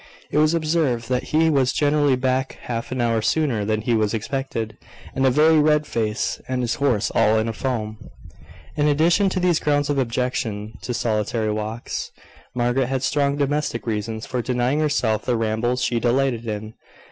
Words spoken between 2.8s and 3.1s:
an